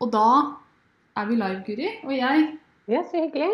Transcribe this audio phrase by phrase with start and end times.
[0.00, 0.26] Og da
[1.18, 1.88] er vi live, Guri.
[2.04, 3.50] Og jeg Ja, så hyggelig.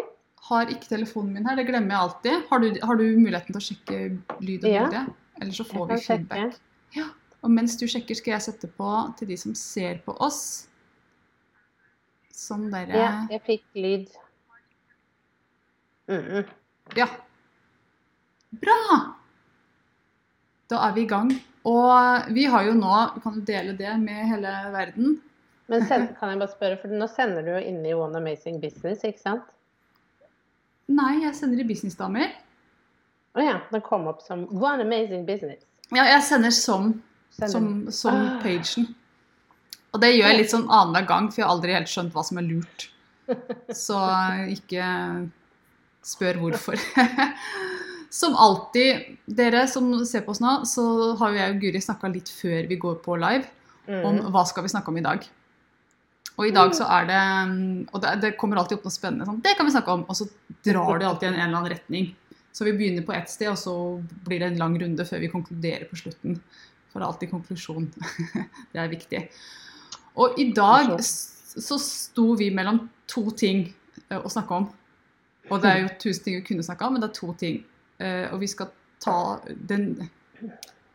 [0.48, 1.56] har ikke telefonen min her.
[1.56, 2.48] Det glemmer jeg alltid.
[2.50, 4.00] Har du, har du muligheten til å sjekke
[4.40, 5.06] lyd og Ja.
[5.40, 6.60] Eller så får vi feedback.
[6.94, 7.08] Ja.
[7.42, 10.68] Og mens du sjekker, skal jeg sette på til de som ser på oss.
[12.32, 14.08] Sånn dere Ja, jeg fikk lyd.
[16.08, 16.48] Mm -mm.
[16.96, 17.06] Ja.
[18.52, 19.14] Bra!
[20.70, 21.30] Da er vi i gang.
[21.64, 25.20] Og vi har jo nå Vi kan jo dele det med hele verden.
[25.72, 28.58] Men send, kan jeg bare spørre, for nå sender du jo inne i One Amazing
[28.62, 29.46] Business, ikke sant?
[30.92, 32.34] Nei, jeg sender i Businessdamer.
[33.34, 35.64] Å ja, den kom opp som One Amazing Business.
[35.94, 36.90] Ja, jeg sender som,
[37.34, 38.36] Sender som, som Ah.
[38.42, 38.90] pagen.
[39.94, 42.22] Og det gjør jeg litt sånn annenhver gang, for jeg har aldri helt skjønt hva
[42.26, 42.88] som er lurt.
[43.86, 43.96] Så
[44.52, 44.84] ikke
[46.04, 46.76] spør hvorfor.
[48.14, 50.82] Som alltid, dere som ser på oss nå, så
[51.18, 53.48] har jo jeg og Guri snakka litt før vi går på live
[54.06, 54.28] om Mm.
[54.30, 55.24] hva skal vi snakke om i dag.
[56.34, 57.20] Og i dag så er det
[57.94, 59.26] Og det, det kommer alltid opp noe spennende.
[59.28, 60.04] Sånn, det kan vi snakke om.
[60.10, 60.26] Og så
[60.66, 62.12] drar det alltid i en, en eller annen retning.
[62.54, 63.74] Så vi begynner på ett sted, og så
[64.26, 66.38] blir det en lang runde før vi konkluderer på slutten.
[66.90, 67.88] For det er alltid konklusjon.
[68.72, 69.22] det er viktig.
[70.22, 73.66] Og i dag så sto vi mellom to ting
[74.06, 74.68] eh, å snakke om.
[75.50, 77.58] Og det er jo tusen ting vi kunne snakka om, men det er to ting.
[77.98, 78.70] Eh, og vi skal
[79.02, 79.18] ta
[79.70, 79.92] den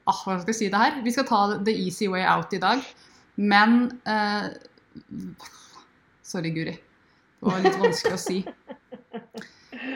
[0.08, 1.04] ah, Hva skal jeg si det her?
[1.04, 2.84] Vi skal ta the easy way out i dag.
[3.36, 4.48] Men eh,
[6.26, 6.76] Sorry, Guri.
[7.40, 8.40] Det var litt vanskelig å si.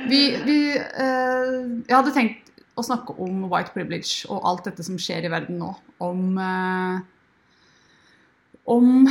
[0.08, 5.00] Vi, vi eh, Jeg hadde tenkt å snakke om white privilege og alt dette som
[5.02, 5.74] skjer i verden nå.
[6.04, 7.02] Om eh,
[8.64, 9.10] om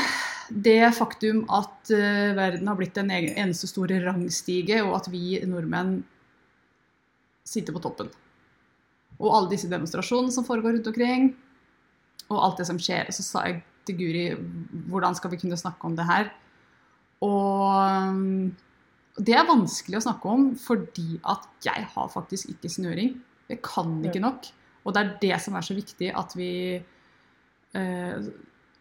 [0.48, 5.36] det faktum at eh, verden har blitt en egen, eneste store rangstige, og at vi
[5.48, 5.98] nordmenn
[7.44, 8.08] sitter på toppen.
[9.20, 11.32] Og alle disse demonstrasjonene som foregår rundt omkring,
[12.30, 13.10] og alt det som skjer.
[13.10, 14.26] Og så sa jeg til Guri
[14.90, 16.30] hvordan skal vi kunne snakke om det her.
[17.22, 23.14] Og det er vanskelig å snakke om fordi at jeg har faktisk ikke snøring.
[23.50, 24.48] Jeg kan ikke nok.
[24.82, 28.30] Og det er det som er så viktig at vi eh,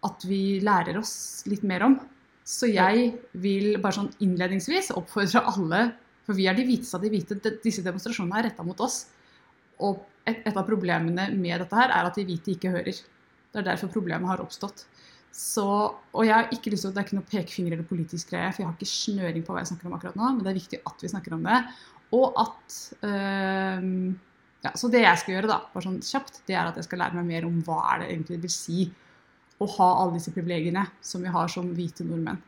[0.02, 2.00] at vi lærer oss litt mer om.
[2.42, 5.82] Så jeg vil bare sånn innledningsvis oppfordre alle,
[6.26, 9.04] for vi er de hviteste av de hvite, disse demonstrasjonene er retta mot oss.
[9.82, 12.98] Og et, et av problemene med dette her er at de hvite ikke hører.
[13.52, 14.86] Det er derfor problemet har oppstått.
[15.32, 18.52] Så, og jeg har ikke lyst til, Det er ikke noe pekefinger eller politisk greie,
[18.52, 20.60] for jeg har ikke snøring på hva jeg snakker om akkurat nå, men det er
[20.60, 21.60] viktig at vi snakker om det.
[22.12, 23.86] Og at øh,
[24.66, 27.00] ja, Så det jeg skal gjøre, da, bare sånn kjapt, det er at jeg skal
[27.02, 28.90] lære meg mer om hva er det egentlig vil si
[29.62, 32.42] å ha alle disse privilegiene som vi har som hvite nordmenn.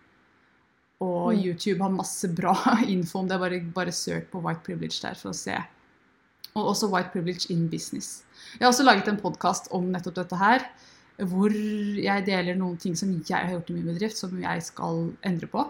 [1.04, 1.40] Og Mm.
[1.46, 2.54] YouTube har masse bra
[2.88, 3.40] info om det.
[3.40, 5.56] Bare, bare søk på white privilege der for å se.
[6.54, 8.24] Og også white privilege in business.
[8.60, 10.68] Jeg har også laget en podkast om nettopp dette her.
[11.22, 15.12] Hvor jeg deler noen ting som jeg har gjort i min bedrift, som jeg skal
[15.28, 15.66] endre på.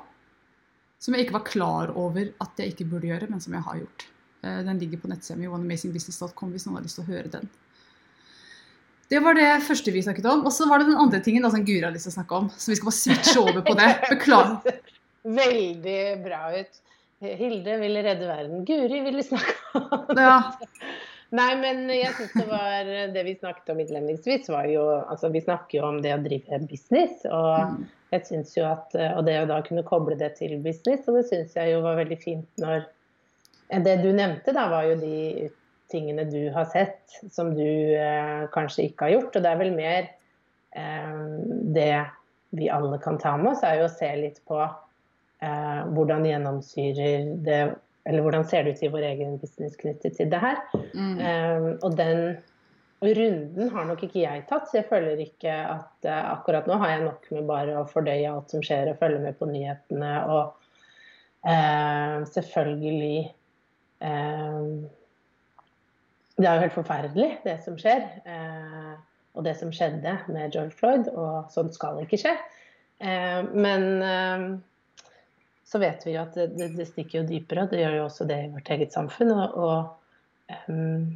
[1.04, 3.82] Som jeg ikke var klar over at jeg ikke burde gjøre, men som jeg har
[3.82, 4.06] gjort.
[4.44, 7.50] Eh, Den ligger på nettsida mi oneamazingbusiness.com hvis noen har lyst til å høre den.
[9.12, 10.46] Det var det første vi snakket om.
[10.48, 12.40] Og så var det den andre tingen da, som Guri har lyst til å snakke
[12.40, 12.48] om.
[12.56, 13.90] Så vi skal bare switche over på det.
[14.10, 14.80] Beklager.
[15.42, 16.80] Veldig bra ut.
[17.24, 18.64] Hilde ville redde verden.
[18.68, 20.38] Guri ville snakke om Ja.
[21.34, 25.42] Nei, men jeg syns det var Det vi snakket om innledningsvis, var jo Altså, vi
[25.42, 27.24] snakker jo om det å drive business.
[27.26, 27.88] Og Mm.
[28.14, 31.26] jeg syns jo at Og det å da kunne koble det til business, og det
[31.32, 32.86] syns jeg jo var veldig fint når
[33.84, 35.50] Det du nevnte, da, var jo de
[35.90, 37.66] tingene du har sett som du
[37.98, 39.36] eh, kanskje ikke har gjort.
[39.36, 40.10] Og det er vel mer
[40.76, 41.24] eh,
[41.74, 42.06] det
[42.54, 47.32] vi alle kan ta med oss, er jo å se litt på eh, hvordan gjennomsyrer
[47.46, 47.60] det
[48.06, 50.58] Eller hvordan ser det ut i vår egen business knyttet til det her.
[50.92, 51.14] Mm.
[51.20, 52.24] Um, og den
[53.04, 56.94] runden har nok ikke jeg tatt, så jeg føler ikke at uh, akkurat nå har
[56.94, 60.52] jeg nok med bare å fordøye alt som skjer og følge med på nyhetene og
[61.48, 63.24] uh, selvfølgelig
[64.04, 64.68] uh,
[66.34, 68.08] Det er jo helt forferdelig, det som skjer.
[68.26, 68.94] Eh,
[69.34, 72.32] og det som skjedde med George Floyd, og sånt skal ikke skje.
[73.06, 74.64] Eh, men
[75.74, 78.06] så vet vi jo at det, det, det stikker jo dypere, og det gjør jo
[78.06, 79.34] også det i vårt eget samfunn.
[79.34, 81.08] Og, og um,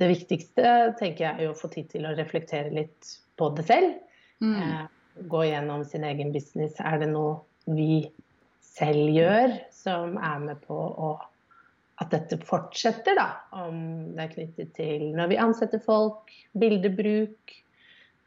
[0.00, 3.98] det viktigste tenker jeg er å få tid til å reflektere litt på det selv.
[4.40, 4.56] Mm.
[4.56, 6.80] Uh, gå gjennom sin egen business.
[6.80, 8.06] Er det noe vi
[8.76, 11.12] selv gjør, som er med på å,
[12.02, 13.28] at dette fortsetter, da.
[13.66, 13.78] Om
[14.16, 17.56] det er knyttet til når vi ansetter folk, bildebruk,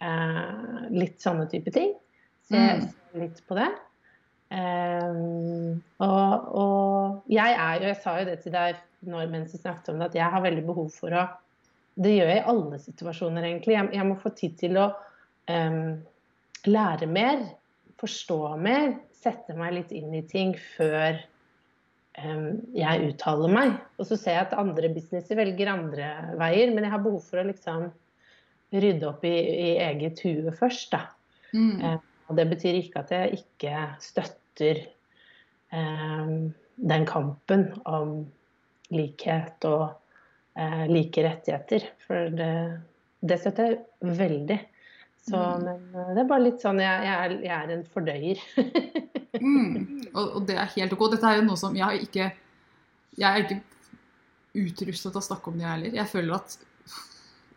[0.01, 1.94] eh, litt sånne type ting.
[2.50, 2.88] Se Mm.
[3.21, 3.69] litt på det.
[4.50, 9.60] Um, og, og jeg er jo, jeg sa jo det til deg når, mens vi
[9.62, 11.28] snakket om det, at jeg har veldig behov for å
[12.00, 13.75] Det gjør jeg i alle situasjoner, egentlig.
[13.75, 14.86] Jeg, jeg må få tid til å
[15.51, 15.98] um,
[16.69, 17.42] lære mer,
[18.00, 21.19] forstå mer, sette meg litt inn i ting før
[22.24, 23.75] um, jeg uttaler meg.
[24.00, 27.44] Og så ser jeg at andre businesser velger andre veier, men jeg har behov for
[27.44, 27.90] å liksom
[28.72, 31.04] rydde opp i, i eget hue først, da.
[31.51, 32.00] Mm.
[32.30, 36.33] Og det betyr ikke at jeg ikke støtter eh,
[36.94, 38.13] den kampen om
[38.95, 39.85] likhet og
[40.57, 41.85] eh, like rettigheter.
[42.07, 42.51] For det,
[43.21, 44.59] det støtter jeg veldig.
[45.29, 45.63] Så, Mm.
[45.65, 48.45] men eh, det er bare litt sånn Jeg, jeg, er, jeg er en fordøyer.
[49.39, 50.07] Mm.
[50.17, 51.03] Og, og det er helt ok.
[51.13, 52.25] Dette er jo noe som jeg har ikke
[53.21, 53.59] Jeg er ikke
[54.57, 55.94] utrustet til å snakke om det, jeg heller.
[56.00, 56.55] Jeg føler at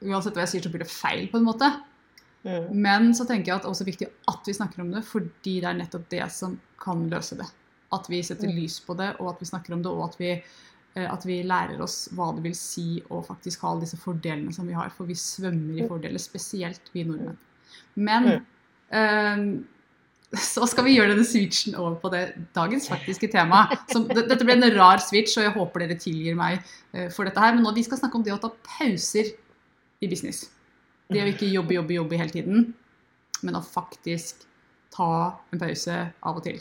[0.04, 1.70] uansett hva jeg sier, så blir det feil, på en måte.
[2.44, 2.68] Mm.
[2.82, 5.60] Men så tenker jeg at det er også viktig at vi snakker om det, fordi
[5.62, 7.46] det er nettopp det som kan løse det.
[7.92, 8.56] At vi setter Mm.
[8.56, 10.30] lys på det, og at vi snakker om det, og at vi,
[10.96, 14.52] eh, at vi lærer oss hva det vil si å faktisk ha alle disse fordelene
[14.52, 14.90] som vi har.
[14.90, 15.88] For vi svømmer i Mm.
[15.88, 17.36] fordeler, spesielt vi nordmenn.
[17.96, 18.44] Men Mm.
[18.90, 19.62] eh,
[20.34, 23.68] så skal vi gjøre denne switchen over på det dagens faktiske tema.
[23.90, 26.62] Som, dette ble en rar switch, og jeg håper dere tilgir meg
[26.94, 27.52] eh, for dette her.
[27.54, 29.30] Men nå vi skal snakke om det å ta pauser
[30.02, 30.48] i business.
[31.10, 32.68] Det å ikke jobbe, jobbe, jobbe hele tiden,
[33.42, 34.44] men å faktisk
[34.92, 35.08] ta
[35.52, 36.60] en pause av og til.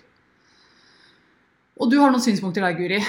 [1.82, 3.00] Og du har noen synspunkter der, Guri.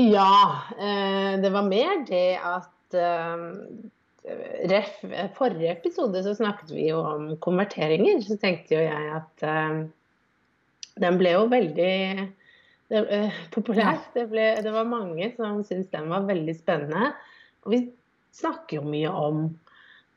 [0.00, 3.44] Ja, eh, det var mer det at eh,
[4.72, 4.96] ref,
[5.36, 8.22] Forrige episode så snakket vi jo om konverteringer.
[8.26, 9.84] Så tenkte jo jeg at eh,
[11.04, 11.92] den ble jo veldig
[12.90, 13.04] det,
[13.54, 14.00] populær.
[14.16, 17.12] Det, ble, det var mange som syntes den var veldig spennende.
[17.64, 17.84] Og vi
[18.34, 19.44] snakker jo mye om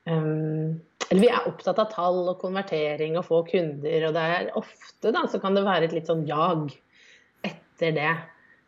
[0.10, 0.80] um,
[1.10, 5.14] Eller vi er opptatt av tall og konvertering og få kunder, og det er ofte
[5.16, 6.74] da så kan det være et litt sånn jag
[7.48, 8.12] etter det.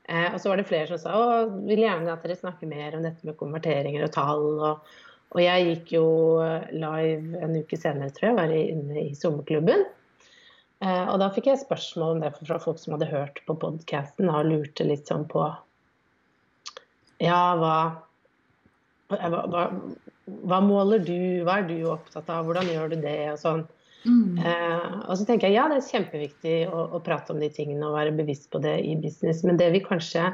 [0.09, 2.95] Eh, og så var det flere som sa å, vil gjerne at dere snakker mer
[2.97, 4.47] om dette med konverteringer og tall.
[4.69, 4.91] Og,
[5.35, 6.05] og jeg gikk jo
[6.71, 9.83] live en uke senere, tror jeg, var inne i sommerklubben.
[10.79, 14.31] Eh, og da fikk jeg spørsmål om det fra folk som hadde hørt på podkasten
[14.31, 15.43] og lurte litt sånn på
[17.19, 17.75] Ja, hva,
[19.09, 19.65] hva,
[20.45, 21.17] hva, måler du,
[21.47, 23.63] hva er du opptatt av, hvordan gjør du det, og sånn.
[24.05, 24.37] Mm.
[24.39, 27.83] Eh, og så tenker jeg ja, det er kjempeviktig å, å, prate om de tingene
[27.87, 29.41] og være bevisst på det i business.
[29.47, 30.29] Men det vi kanskje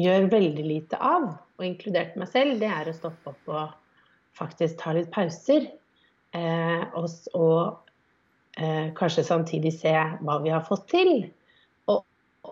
[0.00, 3.74] gjør veldig lite av, og inkludert meg selv, det er å stoppe opp og
[4.36, 5.68] faktisk ta litt pauser.
[6.36, 11.14] Eh, og, og eh, kanskje samtidig se hva vi har fått til.
[11.92, 12.04] Og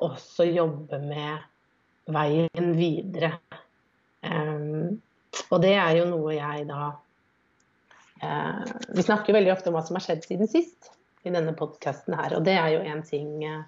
[0.05, 1.45] også jobbe med
[2.13, 3.37] veien videre.
[5.53, 6.95] Og det er jo noe jeg da
[8.25, 10.91] Eh, vi snakker veldig ofte om hva som har skjedd siden sist
[11.25, 12.37] i denne podkasten her.
[12.39, 13.63] Og det er jo en ting eh,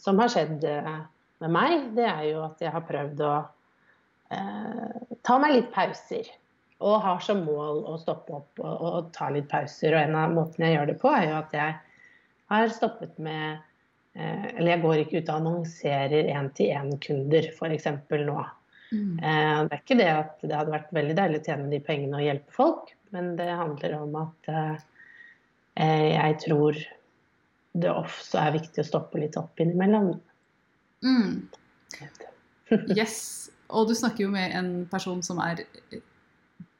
[0.00, 0.96] som har skjedd eh,
[1.44, 1.76] med meg.
[1.96, 3.36] Det er jo at jeg har prøvd å
[4.26, 6.26] ta meg litt pauser.
[6.82, 9.94] Og har som mål å stoppe opp og, og, ta litt pauser.
[9.94, 11.76] Og en av måtene jeg gjør det på, er jo at jeg
[12.50, 13.62] har stoppet med
[14.16, 17.88] Eller jeg går ikke ut og annonserer én-til-én-kunder, f.eks.
[18.26, 18.44] nå.
[18.92, 19.16] Mm.
[19.18, 22.26] Det er ikke det at det hadde vært veldig deilig å tjene de pengene og
[22.26, 24.76] hjelpe folk, men det handler om at eh,
[26.12, 26.78] jeg tror
[27.76, 30.14] det også er viktig å stoppe litt opp innimellom.
[31.04, 31.46] Mm.
[32.98, 33.46] Yes.
[33.70, 35.60] Og du snakker jo med en person som er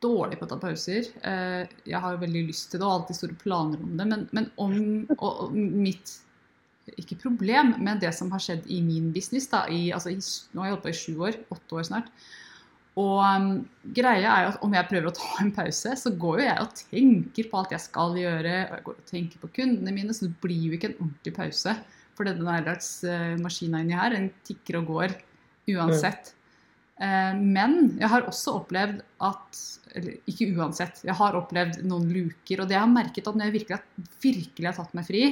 [0.02, 1.06] dårlig på å ta pauser.
[1.14, 4.48] Jeg har jo veldig lyst til det og alltid store planer om det, men, men
[4.62, 4.74] om
[5.14, 6.16] og, og mitt
[6.94, 9.48] ikke problem, men det som har skjedd i min business.
[9.50, 10.18] Da, i, altså, i,
[10.54, 12.12] nå har jeg holdt på i sju år, åtte år snart.
[12.96, 13.48] Og um,
[13.96, 16.62] greia er jo at om jeg prøver å ta en pause, så går jo jeg
[16.62, 18.54] og tenker på alt jeg skal gjøre.
[18.70, 21.34] Og jeg går og tenker på kundene mine, så det blir jo ikke en ordentlig
[21.36, 21.76] pause.
[22.16, 25.18] For denne hverdagsmaskina inni her, den tikker og går
[25.74, 26.32] uansett.
[26.96, 29.58] Uh, men jeg har også opplevd at
[29.96, 32.62] Eller ikke uansett, jeg har opplevd noen luker.
[32.62, 35.22] Og det jeg har merket at når jeg virkelig, virkelig har tatt meg fri,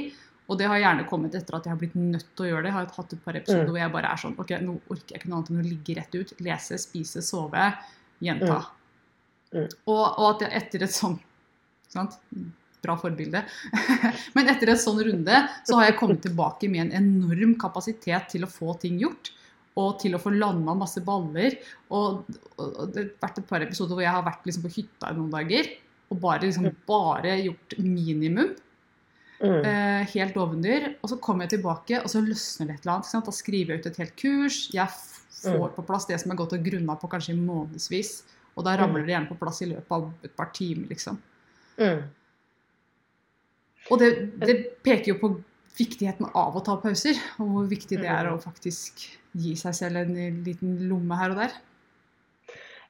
[0.45, 2.71] og det har gjerne kommet etter at jeg har blitt nødt til å gjøre det.
[2.71, 3.71] Jeg har hatt et par episoder mm.
[3.71, 5.95] hvor jeg bare er sånn Ok, nå orker jeg ikke noe annet enn å ligge
[5.97, 6.35] rett ut.
[6.45, 7.69] Lese, spise, sove,
[8.25, 8.59] gjenta.
[8.59, 8.83] Mm.
[9.55, 9.71] Mm.
[9.87, 11.17] Og, og, at jeg etter et sånn
[11.95, 12.19] sant?
[12.85, 13.41] Bra forbilde.
[14.37, 18.45] Men etter en sånn runde så har jeg kommet tilbake med en enorm kapasitet til
[18.45, 19.33] å få ting gjort.
[19.81, 21.57] Og til å få landa masse baller.
[21.89, 24.75] Og, og, og, det har vært et par episoder hvor jeg har vært liksom på
[24.77, 25.73] hytta i noen dager
[26.13, 28.53] og bare, liksom, bare gjort minimum.
[29.43, 29.65] Mm.
[29.67, 30.95] Eh, helt ovendyr.
[31.03, 33.25] Og så kommer jeg tilbake, og så løsner det et eller annet.
[33.27, 34.71] Da skriver jeg ut et helt kurs.
[34.73, 35.75] Jeg får Mm.
[35.75, 38.23] på plass det som jeg har gått og grunna på kanskje i månedsvis.
[38.57, 39.07] Og da ramler Mm.
[39.07, 41.19] det gjerne på plass i løpet av et par timer, liksom.
[41.79, 42.03] Mm.
[43.91, 44.11] Og det,
[44.41, 45.43] det peker jo på
[45.77, 48.39] viktigheten av å ta pauser, og hvor viktig det er Mm.
[48.39, 51.53] å faktisk gi seg selv en liten lomme her og der.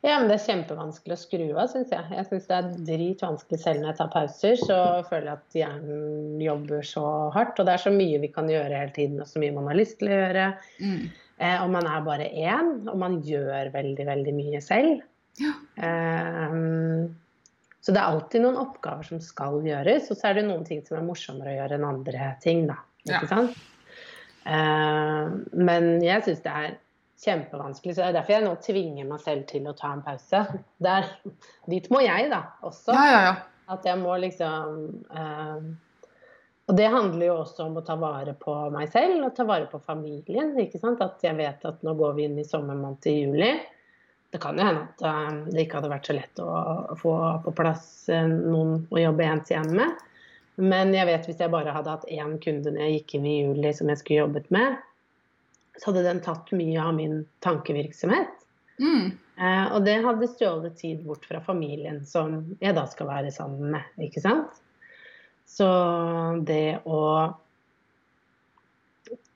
[0.04, 2.04] Ja, men det er kjempevanskelig å skru av, syns jeg.
[2.12, 4.58] Jeg syns det er dritvanskelig selv når jeg tar pauser.
[4.60, 7.56] Så føler jeg at hjernen jobber så hardt.
[7.56, 9.78] Og det er så mye vi kan gjøre hele tiden, og så mye man har
[9.80, 10.46] lyst til å gjøre.
[10.84, 11.00] Mm.
[11.40, 15.00] Eh, og man er bare én, og man gjør veldig, veldig mye selv.
[15.40, 15.56] Ja.
[15.88, 16.60] Eh,
[17.84, 20.84] så det er alltid noen oppgaver som skal gjøres, og så er det noen ting
[20.84, 22.78] som er morsommere å gjøre enn andre ting, da.
[23.08, 23.24] Ja.
[23.28, 23.56] Sant?
[24.44, 26.80] Eh, men jeg syns det er
[27.24, 30.44] kjempevanskelig, så det er derfor jeg nå tvinger meg selv til å ta en pause.
[30.84, 31.08] Der,
[31.70, 32.94] dit må jeg, da, også.
[32.94, 33.34] Ja, ja, ja.
[33.74, 35.60] At jeg må liksom eh,
[36.68, 39.70] Og det handler jo også om å ta vare på meg selv og ta vare
[39.70, 40.52] på familien.
[40.60, 41.00] ikke sant?
[41.00, 43.52] At jeg vet at nå går vi inn i sommermåned i juli.
[44.34, 47.14] Det kan jo hende at eh, det ikke hadde vært så lett å få
[47.44, 50.10] på plass eh, noen å jobbe ens hjemme med.
[50.60, 53.38] Men jeg vet hvis jeg bare hadde hatt én kunde når jeg gikk inn i
[53.40, 54.76] juli som jeg skulle jobbet med,
[55.78, 58.44] så hadde den tatt mye av min tankevirksomhet.
[58.80, 59.12] Mm.
[59.38, 63.74] Eh, og det hadde stjålet tid bort fra familien som jeg da skal være sammen
[63.74, 63.88] med.
[64.06, 64.60] ikke sant?
[65.48, 65.66] Så
[66.46, 67.00] det å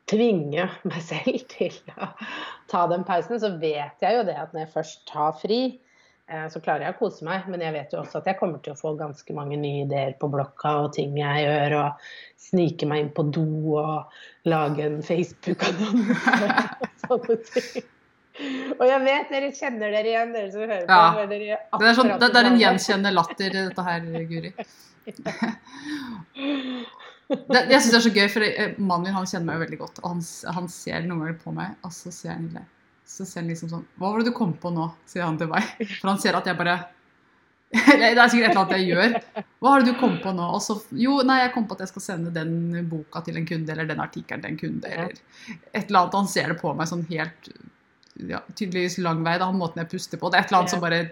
[0.09, 2.13] tvinge meg selv til å
[2.71, 5.63] ta den pausen, så vet jeg jo det at når jeg først tar fri,
[6.53, 7.47] så klarer jeg å kose meg.
[7.51, 10.17] Men jeg vet jo også at jeg kommer til å få ganske mange nye ideer
[10.21, 12.11] på blokka og ting jeg gjør, og
[12.49, 13.47] snike meg inn på do
[13.81, 14.19] og
[14.49, 16.43] lage en Facebook-annonse
[17.09, 17.89] og sånne ting.
[18.79, 20.95] Og jeg vet dere kjenner dere igjen, dere som hører på.
[20.95, 21.27] Ja.
[21.27, 24.53] dere Det er, sånn, det, det er en gjenkjennende latter, dette her, Guri.
[27.29, 29.65] Det, jeg syns det er så gøy, for eh, mannen min han kjenner meg jo
[29.67, 29.99] veldig godt.
[30.01, 30.23] Og han,
[30.57, 32.63] han ser noen ganger på meg, og så ser han Nille.
[33.09, 34.91] Så ser han liksom sånn Hva var det du kom på nå?
[35.09, 35.67] sier han til meg.
[35.99, 36.79] For han ser at jeg bare
[38.01, 39.43] det er sikkert et eller annet jeg gjør.
[39.61, 40.45] Hva har du kom på nå?
[40.65, 43.75] Så, jo, nei, jeg kom på at jeg skal sende den boka til en kunde,
[43.75, 45.19] eller den artikkelen til en kunde, eller
[45.77, 46.17] et eller annet.
[46.17, 47.51] Han ser det på meg sånn helt
[48.25, 50.33] ja, tydeligvis lang vei, da, måten jeg puster på.
[50.33, 51.03] Det er et eller annet som bare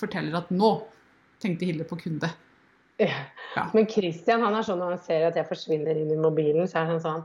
[0.00, 0.72] forteller at nå
[1.44, 2.32] tenkte Hilde på kunde.
[3.02, 3.12] Ja.
[3.54, 3.68] Ja.
[3.76, 6.80] Men Christian han er sånn når han ser at jeg forsvinner inn i mobilen, så
[6.80, 7.22] er han sånn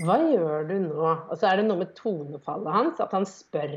[0.00, 1.08] Hva gjør du nå?
[1.30, 3.74] Og så er det noe med tonefallet hans, at han spør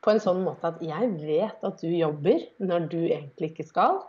[0.00, 4.00] på en sånn måte at jeg vet at du jobber når du egentlig ikke skal.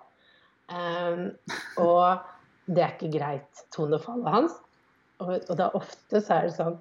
[0.71, 1.33] Um,
[1.83, 2.21] og
[2.71, 4.55] det er ikke greit, tonefallet hans.
[5.21, 6.79] Og, og da ofte så er det sånn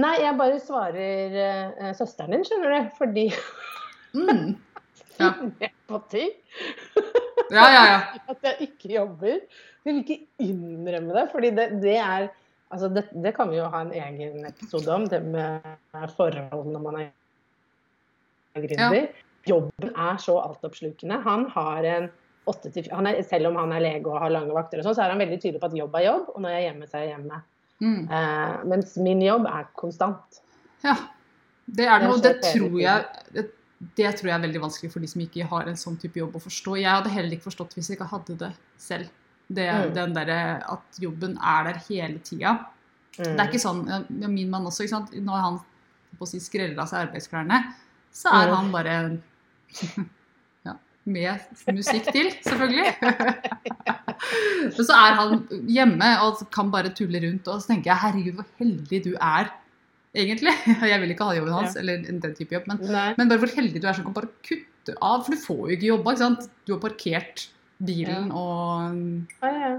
[0.00, 2.92] Nei, jeg bare svarer uh, søsteren din, skjønner du.
[2.98, 3.26] Fordi
[4.14, 4.56] Mm.
[5.20, 5.34] Ja.
[5.86, 6.30] på ting
[7.50, 7.98] Ja, ja, ja.
[8.32, 9.40] at jeg ikke jobber.
[9.84, 12.28] Jeg vil ikke innrømme det, fordi det, det er
[12.70, 15.64] Altså, det, det kan vi jo ha en egen episode om, det med
[16.16, 17.10] forhold når man er
[18.66, 19.08] gründer.
[19.48, 21.22] Jobben er så altoppslukende.
[21.24, 22.10] Han har en
[22.90, 25.12] han er, Selv om han er lege og har lange vakter, og sånn, så er
[25.12, 27.02] han veldig tydelig på at jobb er jobb, og når jeg er hjemme, så er
[27.04, 27.40] jeg hjemme.
[27.80, 28.00] Mm.
[28.16, 30.42] Eh, mens min jobb er konstant.
[30.84, 30.98] ja.
[31.70, 33.44] Det er noe, Det tror jeg det,
[33.94, 36.34] det tror jeg er veldig vanskelig for de som ikke har en sånn type jobb
[36.34, 36.76] å forstå.
[36.80, 38.50] Jeg hadde heller ikke forstått hvis jeg ikke hadde det
[38.80, 39.12] selv.
[39.50, 39.94] Det, Mm.
[39.94, 40.40] Den derre
[40.70, 42.52] at jobben er der hele tida.
[43.18, 43.24] Mm.
[43.36, 43.80] Det er ikke sånn
[44.30, 44.86] Min mann også.
[45.12, 45.58] Når han
[46.18, 47.58] på å si, skreller av seg arbeidsklærne,
[48.12, 48.54] så er Mm.
[48.56, 48.94] han bare
[50.66, 50.74] ja,
[51.06, 51.40] med
[51.74, 52.94] musikk til, selvfølgelig.
[54.70, 55.36] Men så er han
[55.70, 59.50] hjemme og kan bare tulle rundt, og så tenker jeg herregud, hvor heldig du er,
[60.14, 60.52] egentlig.
[60.92, 61.80] Jeg vil ikke ha jobben hans, Ja.
[61.80, 62.82] eller den type jobb, men,
[63.18, 65.76] men bare hvor heldig du er som kan bare kutte av, for du får jo
[65.78, 66.48] ikke jobba, ikke sant.
[66.66, 67.48] Du har parkert
[67.86, 68.94] bilen, og
[69.42, 69.72] Ja, ja.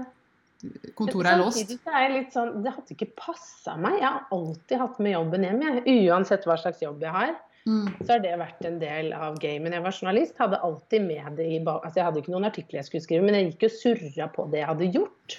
[0.98, 1.72] kontoret er låst.
[1.86, 4.00] Er sånn, Det hadde ikke passa meg.
[4.00, 5.62] Jeg har alltid hatt med jobben hjem.
[5.62, 6.10] Jeg.
[6.10, 7.86] Uansett hva slags jobb jeg har, Mm.
[8.02, 9.72] så har det vært en del av gamet.
[9.72, 12.88] Jeg var journalist, hadde alltid med det i altså Jeg hadde ikke noen artikler jeg
[12.88, 15.36] skulle skrive, men jeg gikk og surra på det jeg hadde gjort.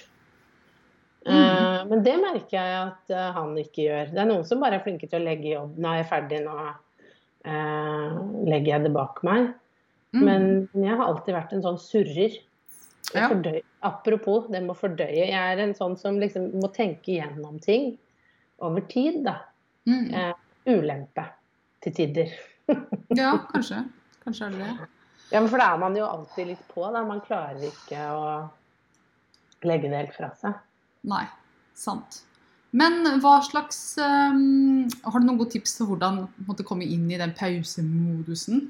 [1.24, 1.34] Mm.
[1.34, 4.10] Uh, men det merker jeg at uh, han ikke gjør.
[4.12, 5.76] Det er noen som bare er flinke til å legge jobb.
[5.80, 8.16] Nå er jeg ferdig, nå uh,
[8.48, 9.52] legger jeg det bak meg.
[10.14, 10.24] Mm.
[10.24, 10.44] Men
[10.84, 12.36] jeg har alltid vært en sånn surrer.
[13.12, 13.28] Ja.
[13.28, 15.26] fordøy, apropos, det med å fordøye.
[15.28, 17.92] Jeg er en sånn som liksom må tenke gjennom ting
[18.64, 19.36] over tid, da.
[19.84, 20.08] Mm.
[20.08, 20.34] Eh,
[20.72, 21.28] ulempe
[21.84, 22.34] til tider.
[23.14, 23.82] Ja, kanskje.
[24.24, 24.86] Kanskje er det det.
[25.34, 26.84] Ja, men For da er man jo alltid litt på.
[26.92, 27.02] da.
[27.04, 28.22] Man klarer ikke å
[29.68, 30.56] legge det helt fra seg.
[31.08, 31.26] Nei,
[31.76, 32.22] sant.
[32.74, 37.20] Men hva slags um, Har du noen gode tips til hvordan måtte komme inn i
[37.20, 38.64] den pausemodusen?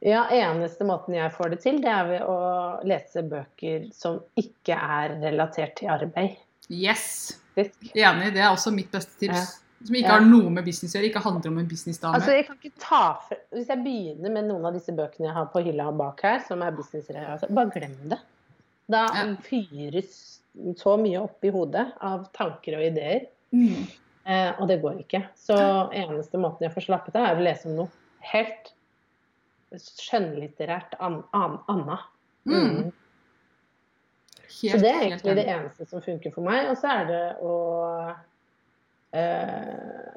[0.00, 2.36] Ja, eneste måten jeg får det til, det er ved å
[2.88, 6.38] lese bøker som ikke er relatert til arbeid.
[6.72, 7.36] Yes!
[7.56, 8.30] Enig.
[8.32, 9.36] Det er også mitt beste tips.
[9.36, 9.60] Ja.
[9.86, 10.16] Som ikke Ja.
[10.18, 11.08] har noe med business å gjøre.
[11.10, 12.14] Ikke handler om en businessdame.
[12.16, 13.36] Altså, jeg kan ikke ta for...
[13.52, 16.62] Hvis jeg begynner med noen av disse bøkene jeg har på hylla bak her, som
[16.64, 18.20] er businessrelatert, bare glem det.
[18.90, 19.24] Da Ja.
[19.44, 20.40] fyres
[20.76, 23.86] så mye opp i hodet av tanker og ideer, mm.
[24.26, 25.22] eh, og det går ikke.
[25.36, 25.56] Så
[25.92, 27.88] eneste måten jeg får slappet av, er å lese om noe
[28.32, 28.72] helt
[29.78, 31.98] skjønnlitterært an, an, anna.
[32.48, 32.90] Mm.
[34.50, 36.70] Så Helt, det er egentlig det eneste som funker for meg.
[36.72, 37.54] Og så er det å
[39.14, 40.10] uh,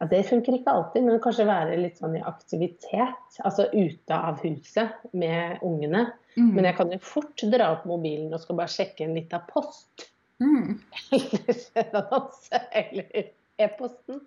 [0.00, 3.38] ja, Det funker ikke alltid, men kanskje være litt sånn i aktivitet.
[3.44, 6.08] Altså ute av huset med ungene.
[6.38, 6.50] Mm.
[6.56, 10.08] Men jeg kan jo fort dra opp mobilen og skal bare sjekke en lita post.
[10.42, 10.80] Mm.
[11.14, 12.62] Eller en annonse.
[12.72, 13.28] Eller
[13.60, 14.24] e-posten.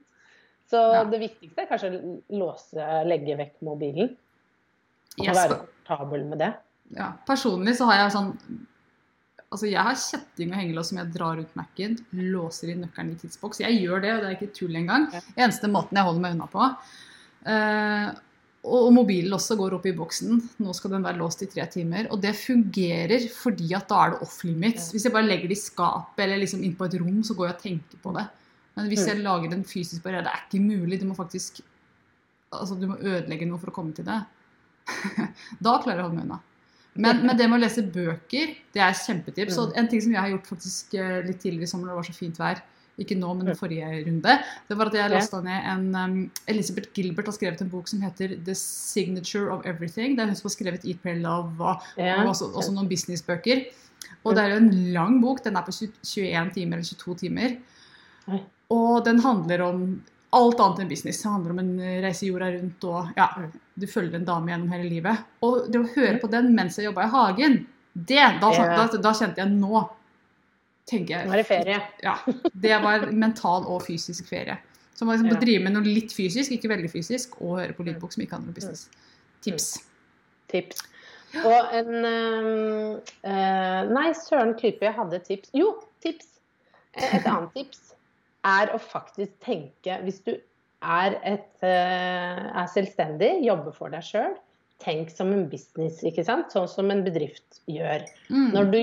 [0.69, 1.03] Så Ja.
[1.07, 4.15] det viktigste er kanskje å låse, legge vekk mobilen.
[5.19, 5.35] Og Yes.
[5.37, 6.53] være komfortabel med det.
[6.95, 7.11] Ja.
[7.27, 8.33] Personlig så har jeg sånn
[9.49, 13.15] Altså, jeg har kjetting og hengelås som jeg drar ut Mac-en, låser inn nøkkelen i
[13.21, 13.61] tidsboks.
[13.63, 15.05] Jeg gjør det, og det er ikke tull engang.
[15.13, 15.21] Ja.
[15.45, 16.65] Eneste måten jeg holder meg unna på.
[17.47, 18.11] Uh,
[18.67, 20.41] og mobilen også går opp i boksen.
[20.59, 22.09] Nå skal den være låst i tre timer.
[22.11, 24.89] Og det fungerer fordi at da er det off limits.
[24.91, 27.47] Hvis jeg bare legger det i skapet eller liksom inn på et rom, så går
[27.47, 28.25] jeg og tenker på det.
[28.75, 29.07] Men hvis Mm.
[29.13, 30.99] jeg lager en fysisk barriere, det er ikke mulig.
[30.99, 31.61] Du må faktisk
[32.51, 34.21] Altså, du må ødelegge noe for å komme til det.
[35.65, 36.41] da klarer jeg å holde meg unna.
[36.97, 39.59] Men, men det med å lese bøker, det er et kjempetips.
[39.61, 42.07] Og en ting som jeg har gjort faktisk eh, litt tidligere i sommer, det var
[42.07, 42.63] så fint vær,
[42.97, 46.15] ikke nå, men forrige runde, det var at jeg lasta ned en um,
[46.49, 50.15] Elisabeth Gilbert har skrevet en bok som heter 'The Signature of Everything'.
[50.17, 53.67] Det er hun som har skrevet 'Eat, Pray, Love' og, og også, også noen businessbøker.
[54.25, 55.43] Og det er jo en lang bok.
[55.45, 57.57] Den er på 21 timer eller 22 timer.
[58.73, 59.83] Og den handler om
[60.35, 61.21] alt annet enn business.
[61.21, 63.29] Det handler om en eh, reise jorda rundt og ja.
[63.77, 65.25] Du følger en dame gjennom hele livet.
[65.45, 67.59] Og det å høre på den mens jeg jobba i hagen,
[67.93, 69.83] det, da, da, da kjente jeg nå
[70.87, 71.77] tenker jeg, Nå er det ferie.
[72.05, 72.15] Ja,
[72.53, 74.57] det var mental og fysisk ferie.
[74.97, 75.39] Så man liksom Ja.
[75.41, 78.53] drive med noe litt fysisk, ikke veldig fysisk, og høre på lydbok som ikke handler
[78.53, 78.87] om business.
[79.45, 79.67] Tips.
[80.49, 80.79] Tips.
[81.43, 85.51] Og en eh, Nei, søren klype, jeg hadde tips.
[85.53, 86.31] Jo, tips!
[86.97, 87.91] Et annet tips
[88.47, 90.31] er å faktisk tenke Hvis du
[90.83, 94.35] er, et, eh, er selvstendig, jobber for deg sjøl,
[94.83, 96.53] tenk som en business, ikke sant?
[96.53, 98.05] Sånn som en bedrift gjør.
[98.29, 98.49] Mm.
[98.53, 98.79] Når du,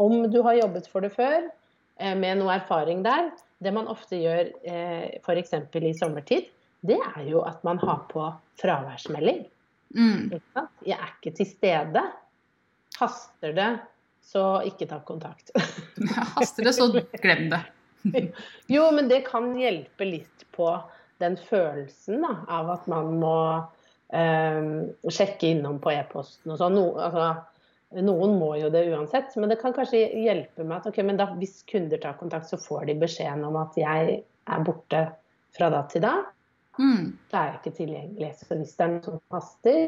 [0.00, 1.50] om du har jobbet for det før,
[2.00, 3.30] eh, med noe erfaring der,
[3.60, 5.52] det man ofte gjør eh, f.eks.
[5.76, 6.48] i sommertid,
[6.88, 8.24] det er jo at man har på
[8.62, 9.44] fraværsmelding.
[9.92, 10.38] Mm.
[10.86, 12.04] Jeg er ikke til stede.
[12.96, 13.70] Haster det,
[14.24, 15.52] så ikke ta kontakt.
[16.38, 16.88] Haster det, så
[17.20, 17.60] glem det.
[18.74, 20.70] jo, men det kan hjelpe litt på
[21.20, 23.36] den følelsen da, av at man må
[24.16, 24.60] eh,
[25.12, 26.78] sjekke innom på e-posten og sånn.
[26.78, 27.30] No, altså,
[28.06, 31.30] noen må jo det uansett, men det kan kanskje hjelpe meg at okay, men da,
[31.40, 35.08] hvis kunder tar kontakt, så får de beskjeden om at jeg er borte
[35.56, 36.20] fra da til da.
[36.80, 37.18] Mm.
[37.28, 38.30] Da er ikke tilgjengelig.
[38.38, 39.80] Så hvis det er noe som haster,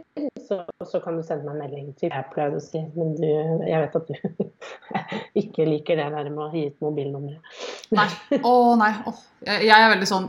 [0.44, 0.58] så,
[0.90, 1.92] så kan du sende meg en melding.
[1.96, 4.42] til Jeg pleide å si, men du, jeg vet at du
[5.42, 7.58] ikke liker det der med å gi ut mobilnummeret.
[7.96, 8.08] Nei.
[8.42, 8.92] Å nei.
[9.08, 9.24] Åh.
[9.46, 10.28] Jeg jeg er veldig sånn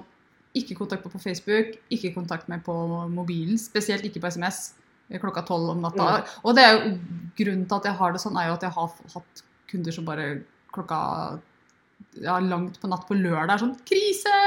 [0.58, 2.74] Ikke kontakt meg på Facebook, ikke kontakt meg på
[3.10, 3.58] mobilen.
[3.62, 4.74] Spesielt ikke på SMS
[5.22, 6.24] klokka tolv om natta.
[6.44, 6.94] Og det er jo
[7.38, 10.08] grunnen til at jeg har det sånn, er jo at jeg har hatt kunder som
[10.08, 10.28] bare
[10.74, 11.00] klokka
[12.22, 14.38] ja, langt på natt på lørdag er sånn Krise!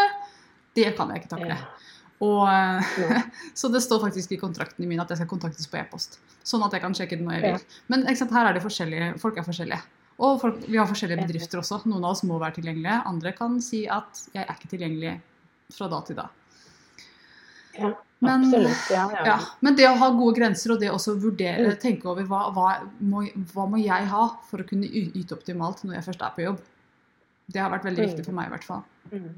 [0.77, 1.55] Det kan jeg ikke takle.
[1.57, 1.92] Ja.
[2.25, 3.21] Og, eh, Ja.
[3.59, 6.19] så det står faktisk i kontrakten min at jeg skal kontaktes på e-post.
[6.47, 7.79] Sånn at jeg kan sjekke det når jeg vil.
[7.92, 9.81] Men sant, her er det forskjellige, folk er forskjellige.
[10.16, 11.83] Og folk, vi har forskjellige bedrifter også.
[11.85, 13.01] Noen av oss må være tilgjengelige.
[13.09, 15.16] Andre kan si at jeg er ikke tilgjengelig
[15.72, 16.29] fra da til da.
[17.79, 18.90] Ja, Men- absolutt.
[18.90, 19.24] Ja, ja.
[19.26, 21.81] Ja, men det å ha gode grenser og det å vurdere, Mm.
[21.81, 25.94] tenke over hva, hva, må, hva må jeg ha for å kunne yte optimalt når
[25.96, 26.61] jeg først er på jobb,
[27.50, 28.09] det har vært veldig Mm.
[28.09, 28.85] viktig for meg i hvert fall.
[29.12, 29.35] Mm.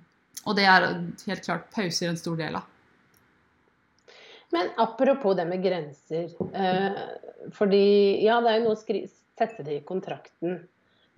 [0.46, 0.80] Og det er
[1.26, 2.64] helt klart pauser en stor del av.
[4.52, 6.30] Men apropos det med grenser.
[6.54, 10.66] Eh, fordi ja, det er jo noe å sette det i kontrakten.